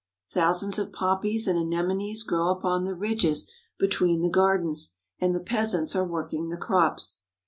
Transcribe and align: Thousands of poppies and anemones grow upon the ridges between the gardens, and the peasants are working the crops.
Thousands 0.31 0.79
of 0.79 0.91
poppies 0.91 1.47
and 1.47 1.59
anemones 1.59 2.23
grow 2.23 2.47
upon 2.49 2.85
the 2.85 2.95
ridges 2.95 3.53
between 3.77 4.23
the 4.23 4.29
gardens, 4.31 4.93
and 5.19 5.35
the 5.35 5.39
peasants 5.39 5.95
are 5.95 6.07
working 6.07 6.49
the 6.49 6.57
crops. 6.57 7.25